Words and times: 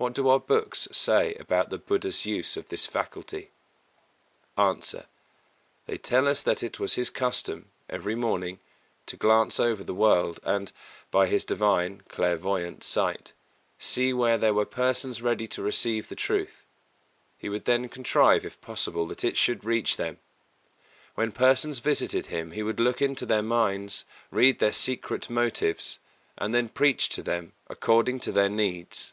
What 0.00 0.12
do 0.14 0.28
our 0.28 0.38
books 0.38 0.86
say 0.92 1.34
about 1.40 1.70
the 1.70 1.78
Buddha's 1.78 2.24
use 2.24 2.56
of 2.56 2.68
this 2.68 2.86
faculty? 2.86 3.50
A. 4.56 4.76
They 5.86 5.98
tell 5.98 6.28
us 6.28 6.40
that 6.44 6.62
it 6.62 6.78
was 6.78 6.94
his 6.94 7.10
custom, 7.10 7.72
every 7.90 8.14
morning, 8.14 8.60
to 9.06 9.16
glance 9.16 9.58
over 9.58 9.82
the 9.82 9.92
world 9.96 10.38
and, 10.44 10.70
by 11.10 11.26
his 11.26 11.44
divine 11.44 12.02
(clairvoyant) 12.08 12.84
sight, 12.84 13.32
see 13.76 14.12
where 14.12 14.38
there 14.38 14.54
were 14.54 14.64
persons 14.64 15.20
ready 15.20 15.48
to 15.48 15.64
receive 15.64 16.08
the 16.08 16.14
truth. 16.14 16.64
He 17.36 17.48
would 17.48 17.64
then 17.64 17.88
contrive, 17.88 18.44
if 18.44 18.60
possible, 18.60 19.04
that 19.08 19.24
it 19.24 19.36
should 19.36 19.64
reach 19.64 19.96
them. 19.96 20.20
When 21.16 21.32
persons 21.32 21.80
visited 21.80 22.26
him 22.26 22.52
he 22.52 22.62
would 22.62 22.78
look 22.78 23.02
into 23.02 23.26
their 23.26 23.42
minds, 23.42 24.04
read 24.30 24.60
their 24.60 24.72
secret 24.72 25.28
motives, 25.28 25.98
and 26.36 26.54
then 26.54 26.68
preach 26.68 27.08
to 27.08 27.22
them 27.24 27.50
according 27.68 28.20
to 28.20 28.30
their 28.30 28.48
needs. 28.48 29.12